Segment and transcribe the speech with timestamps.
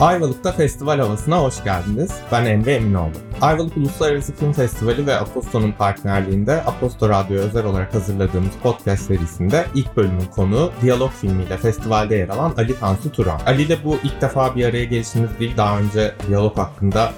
[0.00, 2.10] Ayvalık'ta festival havasına hoş geldiniz.
[2.32, 3.12] Ben Emre Eminoğlu.
[3.40, 9.96] Ayvalık Uluslararası Film Festivali ve Aposto'nun partnerliğinde Aposto Radyo'ya özel olarak hazırladığımız podcast serisinde ilk
[9.96, 13.40] bölümün konuğu Diyalog filmiyle festivalde yer alan Ali Tansu Turan.
[13.46, 17.12] Ali ile bu ilk defa bir araya gelişimiz değil, daha önce diyalog hakkında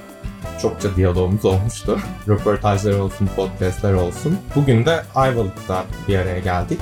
[0.62, 1.98] çokça diyalogumuz olmuştu.
[2.28, 4.38] Röportajlar olsun, podcastler olsun.
[4.54, 6.80] Bugün de Ayvalık'ta bir araya geldik.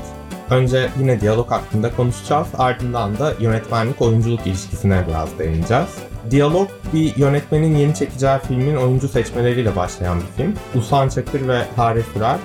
[0.50, 2.48] Önce yine diyalog hakkında konuşacağız.
[2.58, 5.88] Ardından da yönetmenlik oyunculuk ilişkisine biraz değineceğiz.
[6.30, 10.54] Diyalog bir yönetmenin yeni çekeceği filmin oyuncu seçmeleriyle başlayan bir film.
[10.74, 12.38] Usan Çakır ve Hare Sürer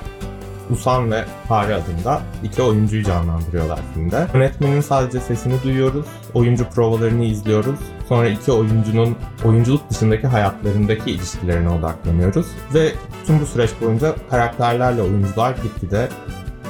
[0.69, 4.27] Usan ve Hare adında iki oyuncuyu canlandırıyorlar filmde.
[4.33, 7.79] Yönetmenin sadece sesini duyuyoruz, oyuncu provalarını izliyoruz.
[8.09, 9.15] Sonra iki oyuncunun
[9.45, 12.47] oyunculuk dışındaki hayatlarındaki ilişkilerine odaklanıyoruz.
[12.73, 12.91] Ve
[13.27, 16.09] tüm bu süreç boyunca karakterlerle oyuncular gitgide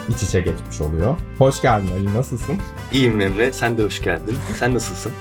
[0.09, 1.17] iç içe geçmiş oluyor.
[1.37, 2.55] Hoş geldin Ali, nasılsın?
[2.91, 4.37] İyiyim Emre, sen de hoş geldin.
[4.59, 5.11] Sen nasılsın?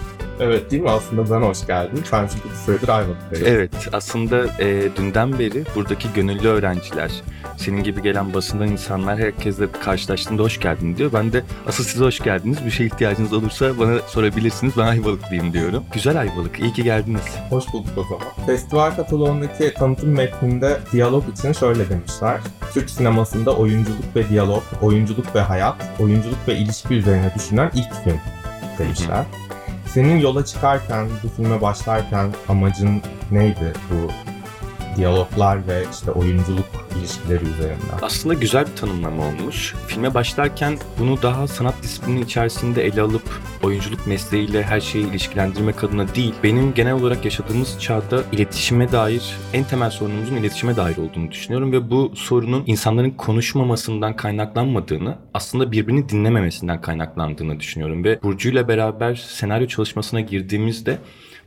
[0.40, 0.90] Evet değil mi?
[0.90, 2.02] Aslında ben hoş geldin.
[2.10, 3.46] Sen çünkü bir süredir Ayvalık'tayım.
[3.46, 7.10] Evet, aslında e, dünden beri buradaki gönüllü öğrenciler,
[7.56, 11.10] senin gibi gelen basından insanlar herkesle karşılaştığında hoş geldin diyor.
[11.12, 12.66] Ben de asıl size hoş geldiniz.
[12.66, 14.74] Bir şey ihtiyacınız olursa bana sorabilirsiniz.
[14.76, 15.84] Ben Ayvalıklıyım diyorum.
[15.92, 17.22] Güzel Ayvalık, iyi ki geldiniz.
[17.50, 18.46] Hoş bulduk o zaman.
[18.46, 22.40] Festival kataloğundaki tanıtım metninde diyalog için şöyle demişler.
[22.74, 28.20] Türk sinemasında oyunculuk ve diyalog, oyunculuk ve hayat, oyunculuk ve ilişki üzerine düşünen ilk film
[28.78, 29.24] demişler.
[29.94, 34.10] Senin yola çıkarken, bu filme başlarken amacın neydi bu
[34.96, 36.66] diyaloglar ve işte oyunculuk
[36.98, 37.98] ilişkileri üzerinden?
[38.02, 39.74] Aslında güzel bir tanımlama olmuş.
[39.86, 43.22] Filme başlarken bunu daha sanat disiplini içerisinde ele alıp
[43.62, 49.64] oyunculuk mesleğiyle her şeyi ilişkilendirmek adına değil, benim genel olarak yaşadığımız çağda iletişime dair, en
[49.64, 56.80] temel sorunumuzun iletişime dair olduğunu düşünüyorum ve bu sorunun insanların konuşmamasından kaynaklanmadığını, aslında birbirini dinlememesinden
[56.80, 60.98] kaynaklandığını düşünüyorum ve Burcu ile beraber senaryo çalışmasına girdiğimizde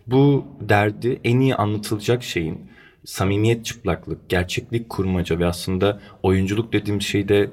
[0.07, 2.61] bu derdi en iyi anlatılacak şeyin
[3.07, 7.49] samimiyet, çıplaklık, gerçeklik kurmaca ve aslında oyunculuk dediğim şeyde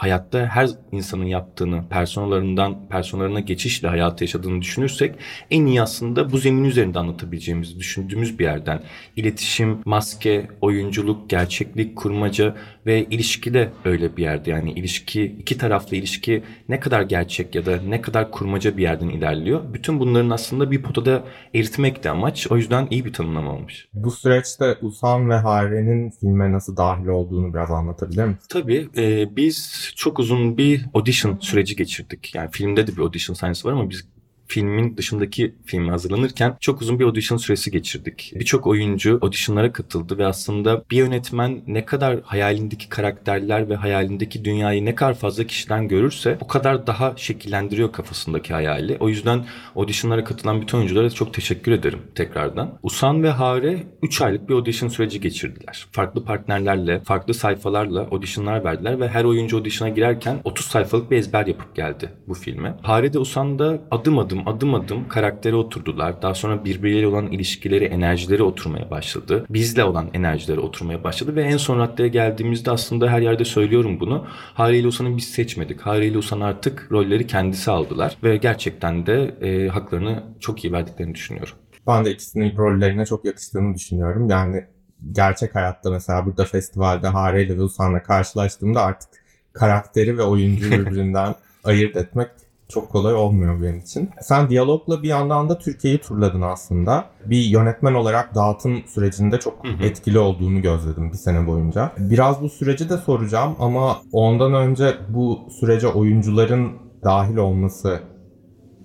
[0.00, 5.14] hayatta her insanın yaptığını, personalarından personalarına geçişle hayatı yaşadığını düşünürsek
[5.50, 8.82] en iyi aslında bu zemin üzerinde anlatabileceğimizi düşündüğümüz bir yerden
[9.16, 12.54] iletişim, maske, oyunculuk, gerçeklik, kurmaca
[12.86, 14.50] ve ilişki de öyle bir yerde.
[14.50, 19.08] Yani ilişki, iki taraflı ilişki ne kadar gerçek ya da ne kadar kurmaca bir yerden
[19.08, 19.74] ilerliyor.
[19.74, 21.24] Bütün bunların aslında bir potada
[21.54, 22.46] eritmek de amaç.
[22.50, 23.86] O yüzden iyi bir tanımlama olmuş.
[23.94, 28.46] Bu süreçte Usan ve Hare'nin filme nasıl dahil olduğunu biraz anlatabilir misin?
[28.48, 28.88] Tabii.
[28.96, 32.34] E, biz çok uzun bir audition süreci geçirdik.
[32.34, 34.04] Yani filmde de bir audition sahnesi var ama biz
[34.50, 38.32] filmin dışındaki filmi hazırlanırken çok uzun bir audition süresi geçirdik.
[38.34, 44.84] Birçok oyuncu auditionlara katıldı ve aslında bir yönetmen ne kadar hayalindeki karakterler ve hayalindeki dünyayı
[44.84, 48.96] ne kadar fazla kişiden görürse o kadar daha şekillendiriyor kafasındaki hayali.
[49.00, 49.44] O yüzden
[49.76, 52.78] auditionlara katılan bütün oyunculara çok teşekkür ederim tekrardan.
[52.82, 55.86] Usan ve Hare 3 aylık bir audition süreci geçirdiler.
[55.92, 61.46] Farklı partnerlerle, farklı sayfalarla auditionlar verdiler ve her oyuncu audition'a girerken 30 sayfalık bir ezber
[61.46, 62.74] yapıp geldi bu filme.
[62.82, 66.22] Hare de Usan da adım adım adım adım karaktere oturdular.
[66.22, 69.46] Daha sonra birbirleriyle olan ilişkileri, enerjileri oturmaya başladı.
[69.50, 74.26] Bizle olan enerjileri oturmaya başladı ve en son raddeye geldiğimizde aslında her yerde söylüyorum bunu.
[74.54, 75.80] Hare ile Usan'ı biz seçmedik.
[75.80, 81.14] Hare ile Usan artık rolleri kendisi aldılar ve gerçekten de e, haklarını çok iyi verdiklerini
[81.14, 81.54] düşünüyorum.
[81.86, 84.28] Ben de ikisinin rollerine çok yakıştığını düşünüyorum.
[84.30, 84.64] Yani
[85.12, 89.10] gerçek hayatta mesela burada festivalde Hare ile Usan'la karşılaştığımda artık
[89.52, 91.34] karakteri ve oyuncuyu birbirinden
[91.64, 92.28] ayırt etmek
[92.70, 94.10] çok kolay olmuyor benim için.
[94.20, 97.04] Sen diyalogla bir yandan da Türkiye'yi turladın aslında.
[97.26, 99.84] Bir yönetmen olarak dağıtım sürecinde çok Hı hı.
[99.84, 101.92] etkili olduğunu gözledim bir sene boyunca.
[101.98, 106.72] Biraz bu süreci de soracağım ama ondan önce bu sürece oyuncuların
[107.04, 108.00] dahil olması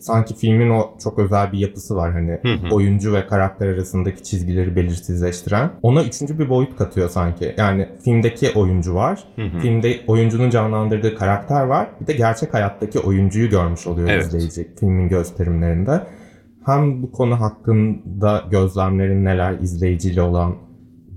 [0.05, 2.75] sanki filmin o çok özel bir yapısı var hani Hı hı.
[2.75, 5.71] oyuncu ve karakter arasındaki çizgileri belirsizleştiren.
[5.81, 7.55] Ona üçüncü bir boyut katıyor sanki.
[7.57, 9.23] Yani filmdeki oyuncu var.
[9.35, 9.59] Hı hı.
[9.59, 11.88] Filmde oyuncunun canlandırdığı karakter var.
[12.01, 14.25] Bir de gerçek hayattaki oyuncuyu görmüş oluyor Evet.
[14.25, 16.01] izleyici filmin gösterimlerinde.
[16.65, 20.56] Hem bu konu hakkında gözlemlerin neler izleyiciyle olan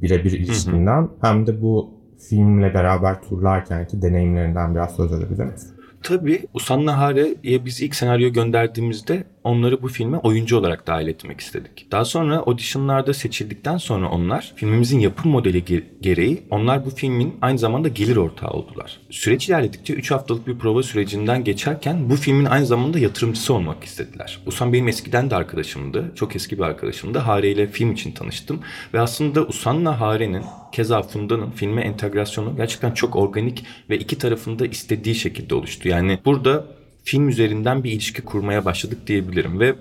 [0.03, 1.91] birebir ilişkinden hem de bu
[2.29, 5.78] filmle beraber turlarkenki deneyimlerinden biraz söz edebilir misin?
[6.03, 11.93] Tabii Usan'la Hare'ye biz ilk senaryo gönderdiğimizde onları bu filme oyuncu olarak dahil etmek istedik.
[11.93, 17.59] Daha sonra auditionlarda seçildikten sonra onlar filmimizin yapım modeli ge- gereği onlar bu filmin aynı
[17.59, 19.01] zamanda gelir ortağı oldular.
[19.11, 24.39] Süreç ilerledikçe 3 haftalık bir prova sürecinden geçerken bu filmin aynı zamanda yatırımcısı olmak istediler.
[24.47, 26.13] Usan benim eskiden de arkadaşımdı.
[26.15, 27.19] Çok eski bir arkadaşımdı.
[27.19, 28.61] Hare ile film için tanıştım.
[28.95, 30.43] Ve aslında Usan'la Hare'nin
[30.73, 35.89] keza Funda'nın filme entegrasyonu gerçekten çok organik ve iki tarafında istediği şekilde oluştu.
[35.89, 36.67] Yani burada
[37.05, 39.75] film üzerinden bir ilişki kurmaya başladık diyebilirim ve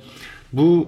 [0.53, 0.87] bu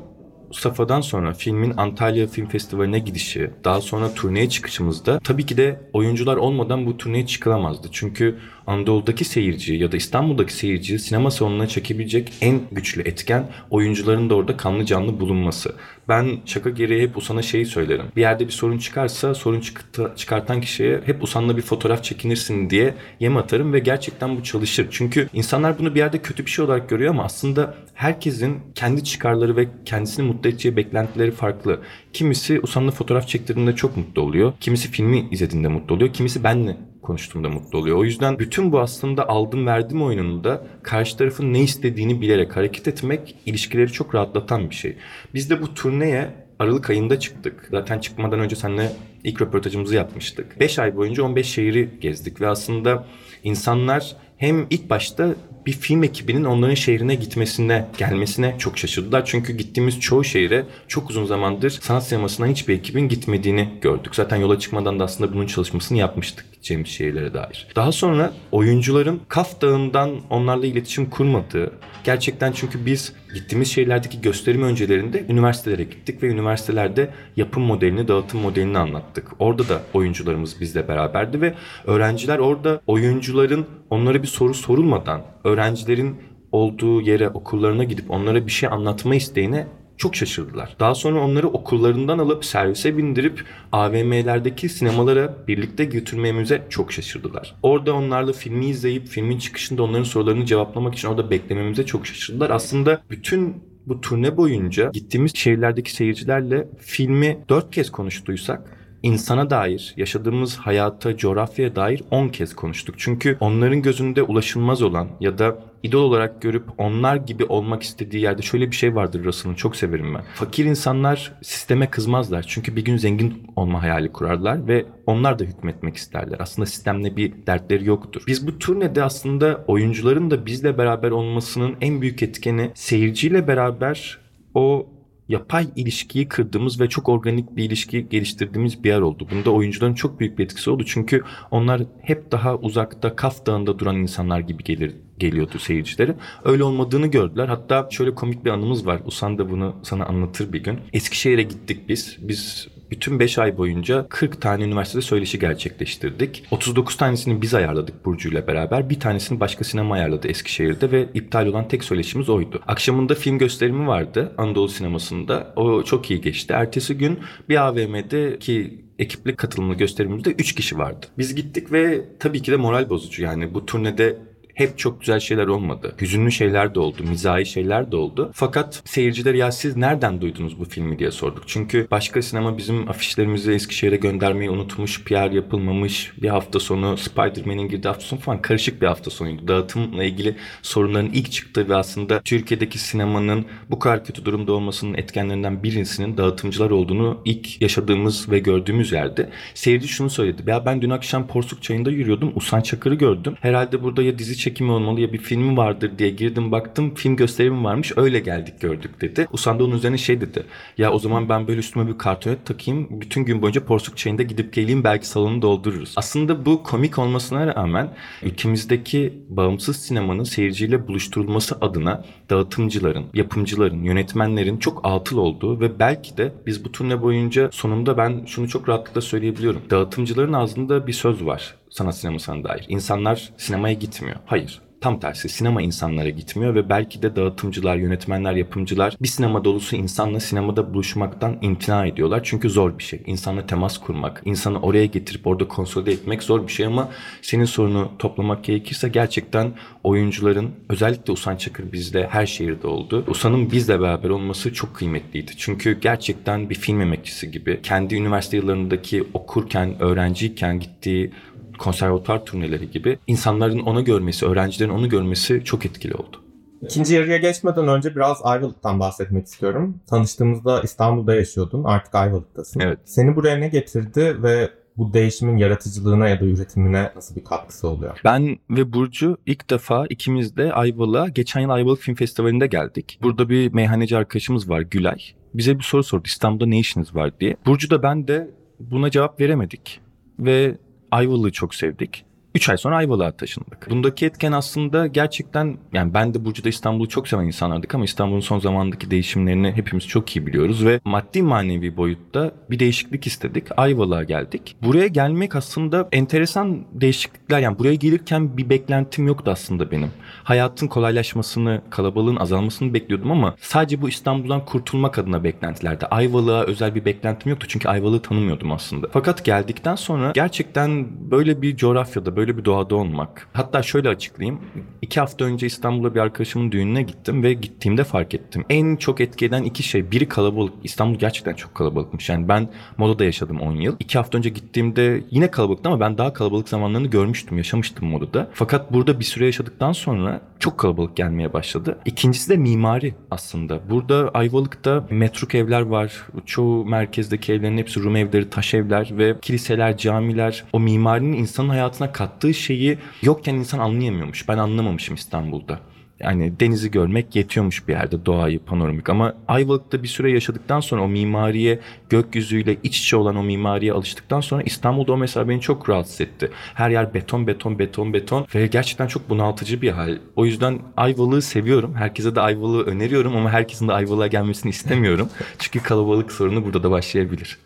[0.51, 6.37] safhadan sonra filmin Antalya Film Festivali'ne gidişi, daha sonra turneye çıkışımızda tabii ki de oyuncular
[6.37, 7.87] olmadan bu turneye çıkılamazdı.
[7.91, 8.37] Çünkü
[8.67, 14.57] Anadolu'daki seyirci ya da İstanbul'daki seyirci sinema salonuna çekebilecek en güçlü etken oyuncuların da orada
[14.57, 15.75] kanlı canlı bulunması.
[16.09, 18.05] Ben şaka gereği hep Usan'a şeyi söylerim.
[18.15, 22.93] Bir yerde bir sorun çıkarsa sorun çıkarta- çıkartan kişiye hep Usan'la bir fotoğraf çekinirsin diye
[23.19, 24.87] yem atarım ve gerçekten bu çalışır.
[24.91, 29.55] Çünkü insanlar bunu bir yerde kötü bir şey olarak görüyor ama aslında herkesin kendi çıkarları
[29.55, 31.79] ve kendisini mutlu edeceği beklentileri farklı.
[32.13, 34.53] Kimisi Usan'la fotoğraf çektirdiğinde çok mutlu oluyor.
[34.59, 36.13] Kimisi filmi izlediğinde mutlu oluyor.
[36.13, 37.97] Kimisi benle konuştuğumda mutlu oluyor.
[37.97, 43.35] O yüzden bütün bu aslında aldım verdim oyununda karşı tarafın ne istediğini bilerek hareket etmek
[43.45, 44.95] ilişkileri çok rahatlatan bir şey.
[45.33, 46.29] Biz de bu turneye
[46.59, 47.67] Aralık ayında çıktık.
[47.71, 48.91] Zaten çıkmadan önce seninle
[49.23, 50.59] ilk röportajımızı yapmıştık.
[50.59, 53.05] 5 ay boyunca 15 şehri gezdik ve aslında
[53.43, 55.35] insanlar hem ilk başta
[55.65, 59.25] bir film ekibinin onların şehrine gitmesine, gelmesine çok şaşırdılar.
[59.25, 64.15] Çünkü gittiğimiz çoğu şehre çok uzun zamandır sanat sinemasından hiçbir ekibin gitmediğini gördük.
[64.15, 67.67] Zaten yola çıkmadan da aslında bunun çalışmasını yapmıştık gideceğimiz şehirlere dair.
[67.75, 71.71] Daha sonra oyuncuların Kaf Dağı'ndan onlarla iletişim kurmadığı,
[72.03, 78.77] gerçekten çünkü biz gittiğimiz şehirlerdeki gösterim öncelerinde üniversitelere gittik ve üniversitelerde yapım modelini, dağıtım modelini
[78.77, 79.27] anlattık.
[79.39, 81.53] Orada da oyuncularımız bizle beraberdi ve
[81.85, 86.17] öğrenciler orada oyuncuların onlara bir soru sorulmadan öğrencilerin
[86.51, 89.67] olduğu yere, okullarına gidip onlara bir şey anlatma isteğine
[89.99, 90.75] çok şaşırdılar.
[90.79, 97.55] Daha sonra onları okullarından alıp servise bindirip AVM'lerdeki sinemalara birlikte götürmemize çok şaşırdılar.
[97.63, 102.49] Orada onlarla filmi izleyip filmin çıkışında onların sorularını cevaplamak için orada beklememize çok şaşırdılar.
[102.49, 110.57] Aslında bütün bu turne boyunca gittiğimiz şehirlerdeki seyircilerle filmi dört kez konuştuysak insana dair, yaşadığımız
[110.57, 112.95] hayata, coğrafyaya dair 10 kez konuştuk.
[112.97, 118.41] Çünkü onların gözünde ulaşılmaz olan ya da idol olarak görüp onlar gibi olmak istediği yerde
[118.41, 120.23] şöyle bir şey vardır Russell'ın çok severim ben.
[120.33, 122.45] Fakir insanlar sisteme kızmazlar.
[122.47, 126.37] Çünkü bir gün zengin olma hayali kurarlar ve onlar da hükmetmek isterler.
[126.39, 128.23] Aslında sistemle bir dertleri yoktur.
[128.27, 134.17] Biz bu turnede aslında oyuncuların da bizle beraber olmasının en büyük etkeni seyirciyle beraber
[134.53, 134.87] o
[135.29, 139.27] yapay ilişkiyi kırdığımız ve çok organik bir ilişki geliştirdiğimiz bir yer oldu.
[139.31, 140.83] Bunda oyuncuların çok büyük bir etkisi oldu.
[140.85, 146.15] Çünkü onlar hep daha uzakta, Kaf Dağı'nda duran insanlar gibi gelir geliyordu seyircileri.
[146.43, 147.47] Öyle olmadığını gördüler.
[147.47, 149.01] Hatta şöyle komik bir anımız var.
[149.05, 150.79] Usan da bunu sana anlatır bir gün.
[150.93, 152.17] Eskişehir'e gittik biz.
[152.21, 156.43] Biz bütün 5 ay boyunca 40 tane üniversitede söyleşi gerçekleştirdik.
[156.51, 158.89] 39 tanesini biz ayarladık Burcu ile beraber.
[158.89, 162.61] Bir tanesini başka sinema ayarladı Eskişehir'de ve iptal olan tek söyleşimiz oydu.
[162.67, 165.53] Akşamında film gösterimi vardı Anadolu sinemasında.
[165.55, 166.53] O çok iyi geçti.
[166.53, 167.19] Ertesi gün
[167.49, 171.05] bir AVM'de ki ekipli katılımlı gösterimimizde 3 kişi vardı.
[171.17, 174.17] Biz gittik ve tabii ki de moral bozucu yani bu turnede
[174.59, 175.95] hep çok güzel şeyler olmadı.
[176.01, 178.31] Hüzünlü şeyler de oldu, mizahi şeyler de oldu.
[178.33, 181.43] Fakat seyirciler ya siz nereden duydunuz bu filmi diye sorduk.
[181.47, 186.11] Çünkü başka sinema bizim afişlerimizi Eskişehir'e göndermeyi unutmuş, PR yapılmamış.
[186.21, 189.47] Bir hafta sonu Spider-Man'in girdiği hafta sonu falan karışık bir hafta sonuydu.
[189.47, 195.63] Dağıtımla ilgili sorunların ilk çıktığı ve aslında Türkiye'deki sinemanın bu kadar kötü durumda olmasının etkenlerinden
[195.63, 199.29] birisinin dağıtımcılar olduğunu ilk yaşadığımız ve gördüğümüz yerde.
[199.53, 200.41] Seyirci şunu söyledi.
[200.47, 202.31] Ya ben dün akşam Porsuk Çayı'nda yürüyordum.
[202.35, 203.35] Usan Çakır'ı gördüm.
[203.41, 207.63] Herhalde burada ya dizi çekimi olmalı ya bir filmi vardır diye girdim baktım film gösterimi
[207.63, 209.27] varmış öyle geldik gördük dedi.
[209.31, 210.43] Usan da onun üzerine şey dedi.
[210.77, 214.53] Ya o zaman ben böyle üstüme bir kartonet takayım bütün gün boyunca Porsuk Çayı'nda gidip
[214.53, 215.93] geleyim belki salonu doldururuz.
[215.95, 224.81] Aslında bu komik olmasına rağmen ülkemizdeki bağımsız sinemanın seyirciyle buluşturulması adına dağıtımcıların, yapımcıların, yönetmenlerin çok
[224.83, 229.61] atıl olduğu ve belki de biz bu turne boyunca sonunda ben şunu çok rahatlıkla söyleyebiliyorum.
[229.69, 232.65] Dağıtımcıların ağzında bir söz var sanat sinemasına dair.
[232.67, 234.17] İnsanlar sinemaya gitmiyor.
[234.25, 234.61] Hayır.
[234.81, 240.19] Tam tersi sinema insanlara gitmiyor ve belki de dağıtımcılar, yönetmenler, yapımcılar bir sinema dolusu insanla
[240.19, 242.21] sinemada buluşmaktan imtina ediyorlar.
[242.23, 243.01] Çünkü zor bir şey.
[243.05, 246.89] İnsanla temas kurmak, insanı oraya getirip orada konsolide etmek zor bir şey ama
[247.21, 253.03] senin sorunu toplamak gerekirse gerçekten oyuncuların özellikle Usan Çakır bizde her şehirde oldu.
[253.07, 255.31] Usan'ın bizle beraber olması çok kıymetliydi.
[255.37, 261.11] Çünkü gerçekten bir film emekçisi gibi kendi üniversite yıllarındaki okurken, öğrenciyken gittiği
[261.59, 266.17] konservatuar turneleri gibi insanların onu görmesi, öğrencilerin onu görmesi çok etkili oldu.
[266.61, 269.77] İkinci yarıya geçmeden önce biraz Ayvalık'tan bahsetmek istiyorum.
[269.87, 272.59] Tanıştığımızda İstanbul'da yaşıyordun, artık Ayvalık'tasın.
[272.59, 272.79] Evet.
[272.85, 277.99] Seni buraya ne getirdi ve bu değişimin yaratıcılığına ya da üretimine nasıl bir katkısı oluyor?
[278.05, 282.99] Ben ve Burcu ilk defa ikimiz de Ayvalık'a geçen yıl Ayvalık Film Festivali'nde geldik.
[283.01, 284.99] Burada bir meyhaneci arkadaşımız var Gülay.
[285.33, 287.37] Bize bir soru sordu İstanbul'da ne işiniz var diye.
[287.45, 289.81] Burcu da ben de buna cevap veremedik.
[290.19, 290.57] Ve
[290.91, 292.05] Ayvalık'ı çok sevdik.
[292.35, 293.69] 3 ay sonra Ayvalık'a taşındık.
[293.69, 298.39] Bundaki etken aslında gerçekten yani ben de Burcu'da İstanbul'u çok seven insanlardık ama İstanbul'un son
[298.39, 303.43] zamandaki değişimlerini hepimiz çok iyi biliyoruz ve maddi manevi boyutta bir değişiklik istedik.
[303.57, 304.55] Ayvalık'a geldik.
[304.63, 309.91] Buraya gelmek aslında enteresan değişiklikler yani buraya gelirken bir beklentim yoktu aslında benim.
[310.23, 315.85] Hayatın kolaylaşmasını, kalabalığın azalmasını bekliyordum ama sadece bu İstanbul'dan kurtulmak adına beklentilerdi.
[315.85, 318.87] Ayvalık'a özel bir beklentim yoktu çünkü Ayvalık'ı tanımıyordum aslında.
[318.91, 323.27] Fakat geldikten sonra gerçekten böyle bir coğrafyada, böyle bir doğada olmak.
[323.33, 324.39] Hatta şöyle açıklayayım.
[324.81, 328.45] İki hafta önce İstanbul'a bir arkadaşımın düğününe gittim ve gittiğimde fark ettim.
[328.49, 329.91] En çok etki eden iki şey.
[329.91, 330.53] Biri kalabalık.
[330.63, 332.09] İstanbul gerçekten çok kalabalıkmış.
[332.09, 333.75] Yani ben Moda'da yaşadım 10 yıl.
[333.79, 338.29] İki hafta önce gittiğimde yine kalabalıktı ama ben daha kalabalık zamanlarını görmüştüm, yaşamıştım Moda'da.
[338.33, 341.77] Fakat burada bir süre yaşadıktan sonra çok kalabalık gelmeye başladı.
[341.85, 343.69] İkincisi de mimari aslında.
[343.69, 345.93] Burada Ayvalık'ta metruk evler var.
[346.25, 350.43] Çoğu merkezdeki evlerin hepsi Rum evleri, taş evler ve kiliseler, camiler.
[350.53, 354.29] O mimarinin insanın hayatına kattığı şeyi yokken insan anlayamıyormuş.
[354.29, 355.59] Ben anlamamışım İstanbul'da.
[355.99, 360.87] Yani denizi görmek yetiyormuş bir yerde doğayı panoramik ama Ayvalık'ta bir süre yaşadıktan sonra o
[360.87, 366.01] mimariye gökyüzüyle iç içe olan o mimariye alıştıktan sonra İstanbul'da o mesela beni çok rahatsız
[366.01, 366.31] etti.
[366.53, 369.97] Her yer beton beton beton beton ve gerçekten çok bunaltıcı bir hal.
[370.15, 371.75] O yüzden Ayvalık'ı seviyorum.
[371.75, 375.09] Herkese de Ayvalık'ı öneriyorum ama herkesin de Ayvalık'a gelmesini istemiyorum.
[375.39, 377.39] Çünkü kalabalık sorunu burada da başlayabilir.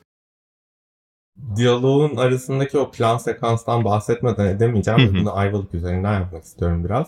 [1.55, 7.07] Diyaloğun arasındaki o plan sekanstan bahsetmeden edemeyeceğim Hı bunu Ayvalık üzerinden yapmak istiyorum biraz.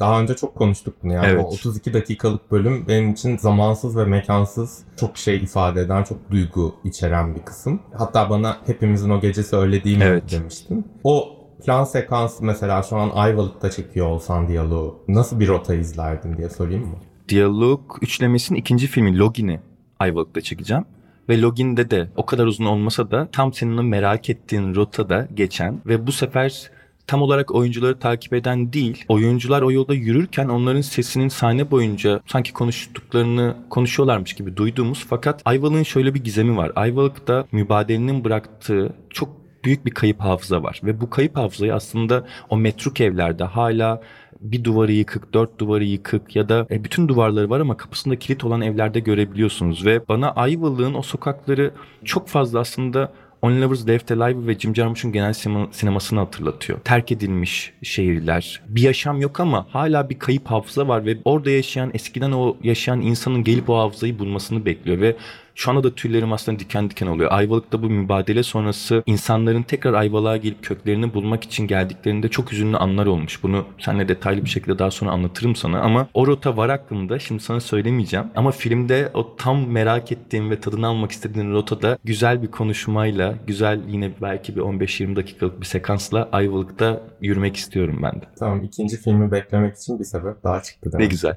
[0.00, 1.44] Daha önce çok konuştuk bunu yani Evet.
[1.44, 6.74] o 32 dakikalık bölüm benim için zamansız ve mekansız çok şey ifade eden, çok duygu
[6.84, 7.80] içeren bir kısım.
[7.98, 10.32] Hatta bana hepimizin o gecesi öyle değil mi Evet.
[10.32, 10.86] demiştin.
[11.04, 11.28] O
[11.66, 16.86] plan sekansı mesela şu an Ayvalık'ta çekiyor olsan diyaloğu nasıl bir rota izlerdin diye sorayım
[16.86, 16.96] mı?
[17.28, 19.60] Diyalog üçlemesinin ikinci filmi Login'i
[19.98, 20.84] Ayvalık'ta çekeceğim.
[21.28, 26.06] Ve Login'de de o kadar uzun olmasa da tam senin merak ettiğin rotada geçen ve
[26.06, 26.70] bu sefer
[27.06, 32.52] tam olarak oyuncuları takip eden değil, oyuncular o yolda yürürken onların sesinin sahne boyunca sanki
[32.52, 36.72] konuştuklarını konuşuyorlarmış gibi duyduğumuz fakat Ayvalık'ın şöyle bir gizemi var.
[36.76, 42.56] Ayvalık'ta mübadelenin bıraktığı çok büyük bir kayıp hafıza var ve bu kayıp hafızayı aslında o
[42.56, 44.02] metruk evlerde hala
[44.40, 48.44] bir duvarı yıkık, dört duvarı yıkık ya da e, bütün duvarları var ama kapısında kilit
[48.44, 51.70] olan evlerde görebiliyorsunuz ve bana Ayvalık'ın o sokakları
[52.04, 56.80] çok fazla aslında Only Lovers Left Alive ve Jim Jarmusch'un genel sinema- sinemasını hatırlatıyor.
[56.80, 58.62] Terk edilmiş şehirler.
[58.68, 63.00] Bir yaşam yok ama hala bir kayıp hafıza var ve orada yaşayan, eskiden o yaşayan
[63.00, 65.16] insanın gelip o hafızayı bulmasını bekliyor ve
[65.54, 67.32] şu anda da tüylerim aslında diken diken oluyor.
[67.32, 73.06] Ayvalık'ta bu mübadele sonrası insanların tekrar Ayvalık'a gelip köklerini bulmak için geldiklerinde çok üzünlü anlar
[73.06, 73.42] olmuş.
[73.42, 77.18] Bunu seninle detaylı bir şekilde daha sonra anlatırım sana ama o rota var aklımda.
[77.18, 78.26] Şimdi sana söylemeyeceğim.
[78.36, 83.80] Ama filmde o tam merak ettiğim ve tadını almak istediğim rotada güzel bir konuşmayla, güzel
[83.88, 88.24] yine belki bir 15-20 dakikalık bir sekansla Ayvalık'ta yürümek istiyorum ben de.
[88.38, 91.36] Tamam ikinci filmi beklemek için bir sebep daha çıktı Ne güzel.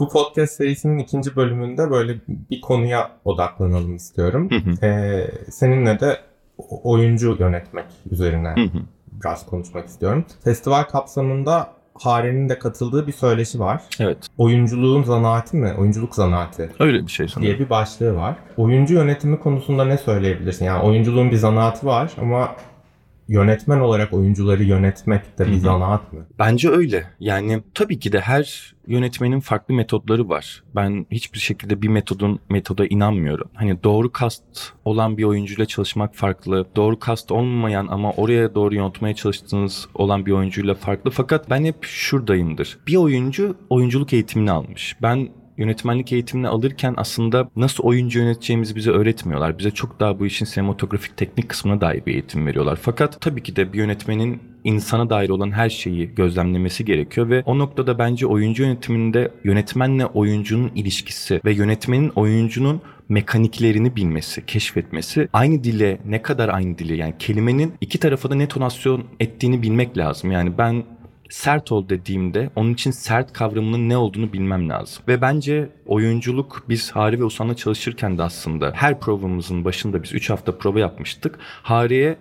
[0.00, 2.14] Bu podcast serisinin ikinci bölümünde böyle
[2.50, 4.48] bir konuya odaklanalım istiyorum.
[4.50, 4.86] Hı hı.
[4.86, 6.16] Ee, seninle de
[6.82, 8.82] oyuncu yönetmek üzerine Hı hı.
[9.12, 10.24] biraz konuşmak istiyorum.
[10.44, 13.82] Festival kapsamında Hare'nin de katıldığı bir söyleşi var.
[14.00, 14.18] Evet.
[14.38, 15.72] Oyunculuğun zanaati mi?
[15.78, 17.42] Oyunculuk zanaati Öyle bir şey sanırım.
[17.42, 18.36] diye bir başlığı var.
[18.56, 20.64] Oyuncu yönetimi konusunda ne söyleyebilirsin?
[20.64, 22.56] Yani oyunculuğun bir zanaati var ama
[23.28, 26.26] yönetmen olarak oyuncuları yönetmek de bir zanaat mı?
[26.38, 27.04] Bence öyle.
[27.20, 30.62] Yani tabii ki de her yönetmenin farklı metotları var.
[30.76, 33.50] Ben hiçbir şekilde bir metodun metoda inanmıyorum.
[33.54, 34.42] Hani doğru kast
[34.84, 36.66] olan bir oyuncuyla çalışmak farklı.
[36.76, 41.10] Doğru kast olmayan ama oraya doğru yontmaya çalıştığınız olan bir oyuncuyla farklı.
[41.10, 42.78] Fakat ben hep şuradayımdır.
[42.86, 44.96] Bir oyuncu oyunculuk eğitimini almış.
[45.02, 49.58] Ben yönetmenlik eğitimini alırken aslında nasıl oyuncu yöneteceğimizi bize öğretmiyorlar.
[49.58, 52.78] Bize çok daha bu işin sinematografik teknik kısmına dair bir eğitim veriyorlar.
[52.82, 57.58] Fakat tabii ki de bir yönetmenin insana dair olan her şeyi gözlemlemesi gerekiyor ve o
[57.58, 65.98] noktada bence oyuncu yönetiminde yönetmenle oyuncunun ilişkisi ve yönetmenin oyuncunun mekaniklerini bilmesi, keşfetmesi, aynı dile
[66.06, 70.30] ne kadar aynı dili yani kelimenin iki tarafa da ne tonasyon ettiğini bilmek lazım.
[70.30, 70.84] Yani ben
[71.28, 75.02] sert ol dediğimde onun için sert kavramının ne olduğunu bilmem lazım.
[75.08, 80.30] Ve bence oyunculuk biz Hari ve Usan'la çalışırken de aslında her provamızın başında biz 3
[80.30, 81.38] hafta prova yapmıştık.
[81.62, 82.16] Hari'ye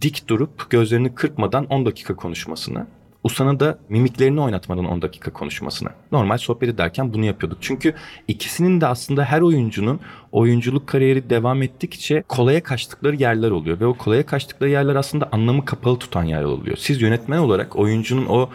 [0.00, 2.86] dik durup gözlerini kırpmadan 10 dakika konuşmasını.
[3.24, 5.88] Usan'a da mimiklerini oynatmadan 10 dakika konuşmasını.
[6.12, 7.58] Normal sohbet ederken bunu yapıyorduk.
[7.60, 7.94] Çünkü
[8.28, 10.00] ikisinin de aslında her oyuncunun
[10.32, 13.80] oyunculuk kariyeri devam ettikçe kolaya kaçtıkları yerler oluyor.
[13.80, 16.76] Ve o kolaya kaçtıkları yerler aslında anlamı kapalı tutan yerler oluyor.
[16.76, 18.48] Siz yönetmen olarak oyuncunun o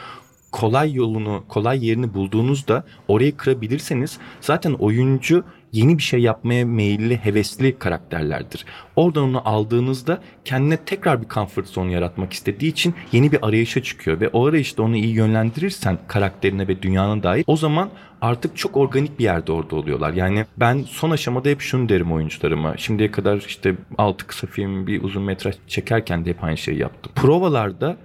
[0.51, 7.79] kolay yolunu, kolay yerini bulduğunuzda orayı kırabilirseniz zaten oyuncu yeni bir şey yapmaya meyilli, hevesli
[7.79, 8.65] karakterlerdir.
[8.95, 14.19] Oradan onu aldığınızda kendine tekrar bir comfort zone yaratmak istediği için yeni bir arayışa çıkıyor
[14.19, 17.89] ve o arayışta onu iyi yönlendirirsen karakterine ve dünyana dair o zaman
[18.21, 20.13] artık çok organik bir yerde orada oluyorlar.
[20.13, 22.77] Yani ben son aşamada hep şunu derim oyuncularıma.
[22.77, 27.11] Şimdiye kadar işte 6 kısa film, bir uzun metraj çekerken de hep aynı şeyi yaptım.
[27.15, 27.97] Provalarda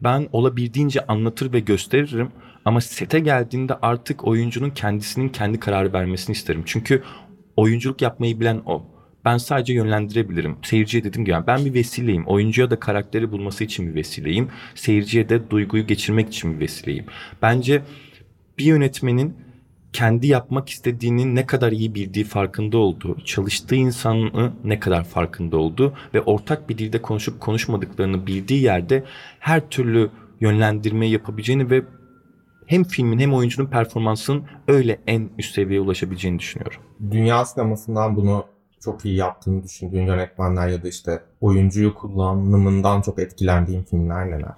[0.00, 2.32] ben olabildiğince anlatır ve gösteririm.
[2.64, 6.62] Ama sete geldiğinde artık oyuncunun kendisinin kendi kararı vermesini isterim.
[6.66, 7.02] Çünkü
[7.56, 8.86] oyunculuk yapmayı bilen o.
[9.24, 10.56] Ben sadece yönlendirebilirim.
[10.62, 12.26] Seyirciye dedim ki yani ben bir vesileyim.
[12.26, 14.48] Oyuncuya da karakteri bulması için bir vesileyim.
[14.74, 17.04] Seyirciye de duyguyu geçirmek için bir vesileyim.
[17.42, 17.82] Bence
[18.58, 19.36] bir yönetmenin
[19.92, 25.92] kendi yapmak istediğini ne kadar iyi bildiği farkında olduğu, çalıştığı insanı ne kadar farkında olduğu
[26.14, 29.04] ve ortak bir dilde konuşup konuşmadıklarını bildiği yerde
[29.38, 31.82] her türlü yönlendirme yapabileceğini ve
[32.66, 36.80] hem filmin hem oyuncunun performansının öyle en üst seviyeye ulaşabileceğini düşünüyorum.
[37.10, 38.44] Dünya sinemasından bunu
[38.80, 44.52] çok iyi yaptığını düşündüğün yönetmenler ya da işte oyuncuyu kullanımından çok etkilendiğin filmler neler?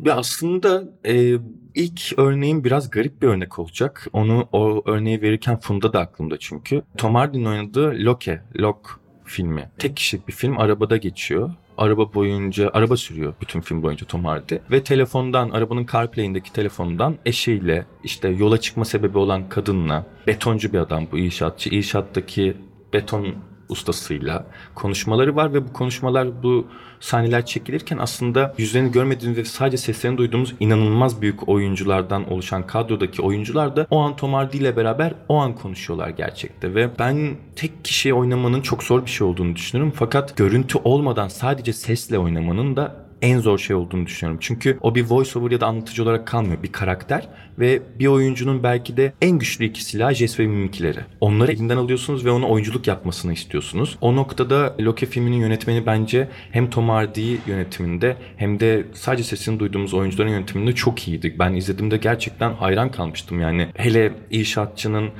[0.00, 1.38] Ya aslında e,
[1.74, 4.06] ilk örneğim biraz garip bir örnek olacak.
[4.12, 6.82] Onu o örneği verirken Funda da aklımda çünkü.
[6.96, 9.70] Tom Hardy'nin oynadığı Loke, Lok filmi.
[9.78, 11.50] Tek kişilik bir film arabada geçiyor.
[11.78, 14.54] Araba boyunca, araba sürüyor bütün film boyunca Tom Hardy.
[14.70, 21.06] Ve telefondan, arabanın CarPlay'indeki telefondan eşiyle, işte yola çıkma sebebi olan kadınla, betoncu bir adam
[21.12, 22.56] bu inşaatçı, inşaattaki
[22.92, 23.34] beton
[23.68, 26.66] ustasıyla konuşmaları var ve bu konuşmalar bu
[27.00, 33.76] sahneler çekilirken aslında yüzlerini görmediğimiz ve sadece seslerini duyduğumuz inanılmaz büyük oyunculardan oluşan kadrodaki oyuncular
[33.76, 38.14] da o an Tom Hardy ile beraber o an konuşuyorlar gerçekte ve ben tek kişi
[38.14, 43.40] oynamanın çok zor bir şey olduğunu düşünüyorum fakat görüntü olmadan sadece sesle oynamanın da en
[43.40, 44.38] zor şey olduğunu düşünüyorum.
[44.42, 46.62] Çünkü o bir voice over ya da anlatıcı olarak kalmıyor.
[46.62, 47.28] Bir karakter
[47.58, 51.00] ve bir oyuncunun belki de en güçlü iki silahı jest ve mimikleri.
[51.20, 53.98] Onları elinden alıyorsunuz ve ona oyunculuk yapmasını istiyorsunuz.
[54.00, 59.94] O noktada Loki filminin yönetmeni bence hem Tom Hardy yönetiminde hem de sadece sesini duyduğumuz
[59.94, 61.36] oyuncuların yönetiminde çok iyiydi.
[61.38, 63.68] Ben izlediğimde gerçekten hayran kalmıştım yani.
[63.74, 65.10] Hele inşaatçının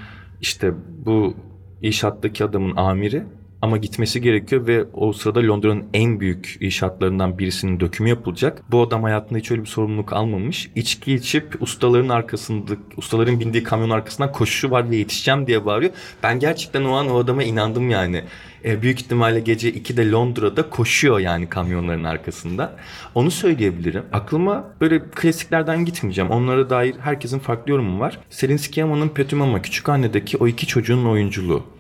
[0.40, 0.72] işte
[1.07, 1.37] bu
[1.83, 3.24] inşaattaki adamın amiri
[3.64, 8.62] ama gitmesi gerekiyor ve o sırada Londra'nın en büyük inşaatlarından birisinin dökümü yapılacak.
[8.70, 10.70] Bu adam hayatında hiç öyle bir sorumluluk almamış.
[10.74, 15.92] İçki içip ustaların arkasında, ustaların bindiği kamyon arkasından koşuşu var ve yetişeceğim diye bağırıyor.
[16.22, 18.24] Ben gerçekten o an o adama inandım yani.
[18.64, 22.77] E, büyük ihtimalle gece 2'de Londra'da koşuyor yani kamyonların arkasında.
[23.14, 24.03] Onu söyleyebilirim.
[24.12, 26.31] Aklıma böyle klasiklerden gitmeyeceğim.
[26.31, 28.18] Onlara dair herkesin farklı yorumu var.
[28.31, 31.73] Selin Sciama'nın Petü Mama Küçük Anne'deki o iki çocuğun oyunculuğu.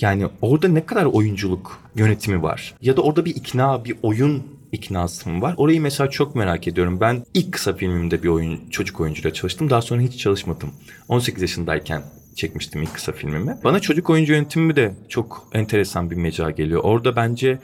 [0.00, 2.74] Yani orada ne kadar oyunculuk yönetimi var?
[2.82, 5.54] Ya da orada bir ikna, bir oyun iknası mı var?
[5.56, 7.00] Orayı mesela çok merak ediyorum.
[7.00, 9.70] Ben ilk kısa filmimde bir oyun çocuk oyuncuyla çalıştım.
[9.70, 10.70] Daha sonra hiç çalışmadım.
[11.08, 12.02] 18 yaşındayken
[12.36, 13.56] çekmiştim ilk kısa filmimi.
[13.64, 16.80] Bana çocuk oyuncu yönetimi de çok enteresan bir mecra geliyor.
[16.84, 17.58] Orada bence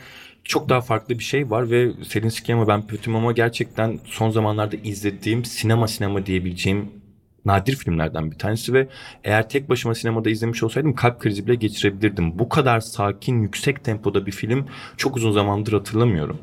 [0.44, 4.77] çok daha farklı bir şey var ve Selin Sciamma ben Pötüm ama gerçekten son zamanlarda
[4.77, 6.90] izlediğim sinema sinema diyebileceğim
[7.46, 8.88] nadir filmlerden bir tanesi ve
[9.24, 12.38] eğer tek başıma sinemada izlemiş olsaydım kalp krizi bile geçirebilirdim.
[12.38, 16.38] Bu kadar sakin, yüksek tempoda bir film çok uzun zamandır hatırlamıyorum.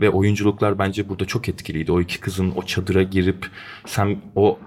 [0.00, 1.92] Ve oyunculuklar bence burada çok etkiliydi.
[1.92, 3.46] O iki kızın o çadıra girip
[3.86, 4.58] sen o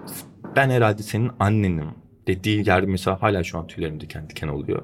[0.56, 1.88] ben herhalde senin annenim
[2.26, 4.82] dediği yer mesela hala şu an tüylerim diken diken oluyor.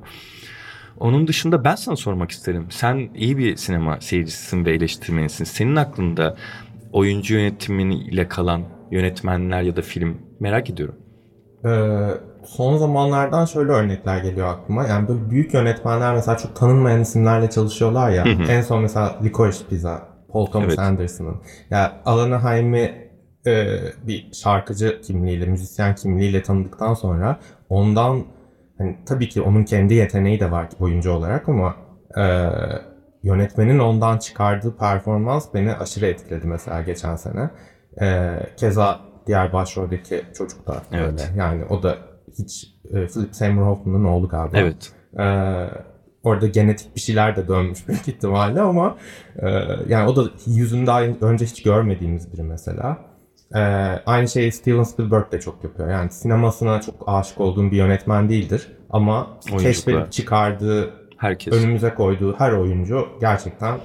[0.98, 2.66] Onun dışında ben sana sormak isterim.
[2.70, 5.44] Sen iyi bir sinema seyircisisin ve eleştirmenisin.
[5.44, 6.36] Senin aklında
[6.92, 8.62] oyuncu yönetimiyle kalan
[8.92, 10.94] yönetmenler ya da film merak ediyorum.
[11.64, 12.08] Ee,
[12.44, 14.86] son zamanlardan şöyle örnekler geliyor aklıma.
[14.86, 18.24] Yani böyle büyük yönetmenler mesela çok tanınmayan isimlerle çalışıyorlar ya.
[18.24, 18.42] Hı hı.
[18.42, 20.78] En son mesela Licorice Pizza, Paul Thomas Evet.
[20.78, 21.36] Anderson'ın.
[21.70, 23.10] Ya Alan Haim'i
[23.46, 28.24] e, bir şarkıcı kimliğiyle, müzisyen kimliğiyle tanıdıktan sonra ondan
[28.78, 31.74] hani tabii ki onun kendi yeteneği de var oyuncu olarak ama
[32.18, 32.48] e,
[33.22, 37.50] yönetmenin ondan çıkardığı performans beni aşırı etkiledi mesela geçen sene.
[38.00, 41.04] E, keza diğer başroldeki çocuk da öyle.
[41.04, 41.32] Evet.
[41.36, 41.96] Yani o da
[42.38, 44.58] hiç e, Philip Seymour Hoffman'ın oğlu galiba.
[44.58, 44.92] Evet.
[45.18, 45.68] Ee,
[46.22, 48.96] orada genetik bir şeyler de dönmüş büyük ihtimalle ama
[49.36, 49.48] e,
[49.88, 52.98] yani o da yüzünü daha önce hiç görmediğimiz biri mesela.
[53.54, 53.58] Ee,
[54.06, 55.90] aynı şeyi Steven Spielberg de çok yapıyor.
[55.90, 59.62] Yani sinemasına çok aşık olduğum bir yönetmen değildir ama Oyunculuklar.
[59.62, 61.54] keşfedip çıkardığı, Herkes.
[61.54, 63.78] önümüze koyduğu her oyuncu gerçekten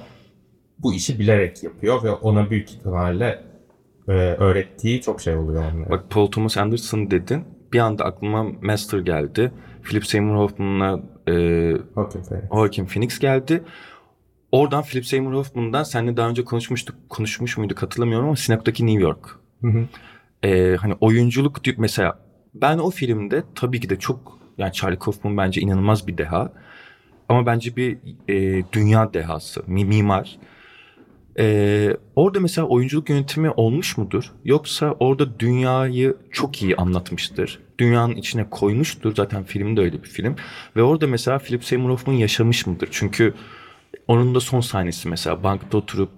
[0.78, 3.47] bu işi bilerek yapıyor ve ona büyük ihtimalle
[4.08, 5.90] e, öğrettiği çok şey oluyor onlara.
[5.90, 7.44] Bak Paul Thomas Anderson dedin.
[7.72, 9.52] Bir anda aklıma Master geldi.
[9.82, 11.32] Philip Seymour Hoffman'la e,
[11.94, 12.48] Joaquin Phoenix.
[12.52, 13.62] Joaquin Phoenix geldi.
[14.52, 19.38] Oradan Philip Seymour Hoffman'dan seninle daha önce konuşmuştuk, konuşmuş muyduk hatırlamıyorum ama Synecdoche New York.
[19.60, 19.84] Hı hı.
[20.42, 22.18] Ee, hani oyunculuk mesela
[22.54, 26.52] ben o filmde tabii ki de çok yani Charlie Kaufman bence inanılmaz bir deha.
[27.28, 30.38] Ama bence bir e, dünya dehası, mi- mimar.
[31.38, 34.32] Ee, orada mesela oyunculuk yönetimi olmuş mudur?
[34.44, 37.58] Yoksa orada dünyayı çok iyi anlatmıştır.
[37.78, 39.14] Dünyanın içine koymuştur.
[39.16, 40.36] Zaten film de öyle bir film.
[40.76, 42.88] Ve orada mesela Philip Seymour Hoffman yaşamış mıdır?
[42.92, 43.34] Çünkü
[44.08, 46.10] onun da son sahnesi mesela bankta oturup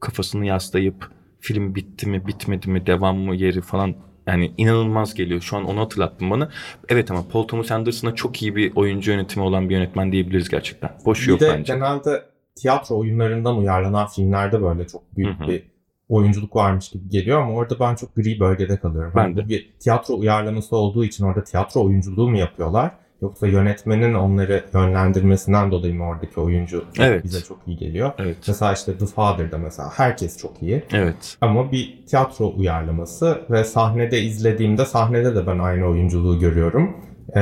[0.00, 1.10] kafasını yaslayıp
[1.40, 3.94] film bitti mi bitmedi mi devam mı yeri falan
[4.26, 5.40] yani inanılmaz geliyor.
[5.40, 6.50] Şu an onu hatırlattın bana.
[6.88, 10.90] Evet ama Paul Thomas Anderson'a çok iyi bir oyuncu yönetimi olan bir yönetmen diyebiliriz gerçekten.
[11.04, 11.74] Boş Bir yok de bence.
[11.74, 12.22] genelde
[12.60, 15.48] tiyatro oyunlarından uyarlanan filmlerde böyle çok büyük Hı hı.
[15.48, 15.62] bir
[16.08, 19.12] oyunculuk varmış gibi geliyor ama orada ben çok gri bölgede kalıyorum.
[19.16, 19.48] Ben Hani de.
[19.48, 22.90] bir tiyatro uyarlaması olduğu için orada tiyatro oyunculuğu mu yapıyorlar?
[23.22, 27.24] Yoksa yönetmenin onları yönlendirmesinden dolayı mı oradaki oyuncu Evet.
[27.24, 28.12] bize çok iyi geliyor?
[28.18, 28.36] Evet.
[28.48, 30.82] Mesela işte The Father'da mesela herkes çok iyi.
[30.92, 31.36] Evet.
[31.40, 36.96] Ama bir tiyatro uyarlaması ve sahnede izlediğimde sahnede de ben aynı oyunculuğu görüyorum.
[37.36, 37.40] Ee,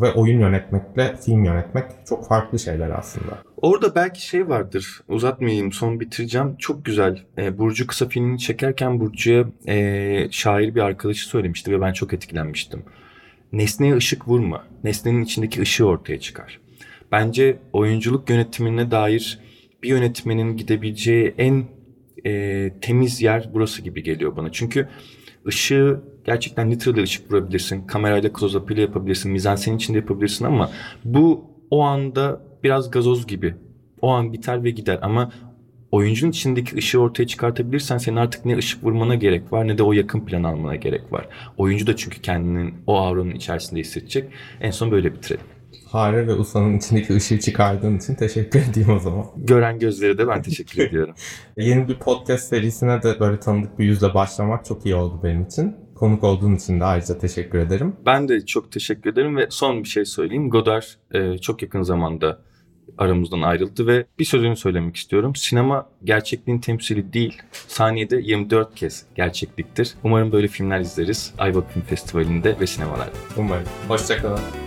[0.00, 3.32] ve oyun yönetmekle film yönetmek çok farklı şeyler aslında.
[3.62, 5.00] Orada belki şey vardır.
[5.08, 6.56] Uzatmayayım son bitireceğim.
[6.58, 7.22] Çok güzel.
[7.38, 12.82] Ee, Burcu kısa filmini çekerken Burcu'ya ee, şair bir arkadaşı söylemişti ve ben çok etkilenmiştim.
[13.52, 14.64] Nesneye ışık vurma.
[14.84, 16.60] Nesnenin içindeki ışığı ortaya çıkar.
[17.12, 19.38] Bence oyunculuk yönetimine dair
[19.82, 21.64] bir yönetmenin gidebileceği en
[22.26, 24.52] ee, temiz yer burası gibi geliyor bana.
[24.52, 24.88] Çünkü
[25.46, 27.86] ışığı gerçekten literally ışık vurabilirsin.
[27.86, 29.32] Kamerayla close-up ile yapabilirsin.
[29.32, 30.70] Mizansenin içinde yapabilirsin ama
[31.04, 33.54] bu o anda biraz gazoz gibi.
[34.00, 35.32] O an biter ve gider ama
[35.92, 39.92] oyuncunun içindeki ışığı ortaya çıkartabilirsen senin artık ne ışık vurmana gerek var ne de o
[39.92, 41.28] yakın plan almana gerek var.
[41.56, 44.30] Oyuncu da çünkü kendinin o avronun içerisinde hissedecek.
[44.60, 45.46] En son böyle bitirelim.
[45.86, 49.26] Hare ve Usa'nın içindeki ışığı çıkardığın için teşekkür edeyim o zaman.
[49.36, 51.14] Gören gözlere de ben teşekkür ediyorum.
[51.56, 55.76] Yeni bir podcast serisine de böyle tanıdık bir yüzle başlamak çok iyi oldu benim için.
[55.94, 57.96] Konuk olduğun için de ayrıca teşekkür ederim.
[58.06, 60.50] Ben de çok teşekkür ederim ve son bir şey söyleyeyim.
[60.50, 62.38] Godard e, çok yakın zamanda
[62.98, 65.36] aramızdan ayrıldı ve bir sözünü söylemek istiyorum.
[65.36, 69.94] Sinema gerçekliğin temsili değil, saniyede 24 kez gerçekliktir.
[70.04, 73.12] Umarım böyle filmler izleriz Ayvalık Film Festivali'nde ve sinemalarda.
[73.36, 73.66] Umarım.
[73.88, 74.59] Hoşçakalın.